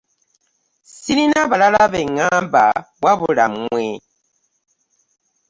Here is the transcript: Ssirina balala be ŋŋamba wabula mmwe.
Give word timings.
Ssirina 0.89 1.41
balala 1.51 1.83
be 1.91 1.99
ŋŋamba 2.09 2.63
wabula 3.03 3.45
mmwe. 3.53 3.85